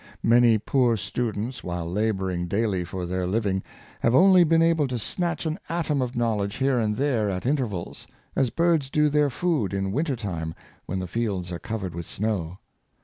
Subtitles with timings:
[0.23, 3.61] Many poor students, while laboring daily for their living,
[3.99, 7.67] have only been able to snatch an atom of knowledge here and there at inter
[7.67, 10.55] vals, as birds do their food in winter time
[10.87, 12.57] when the fields are covered with snow.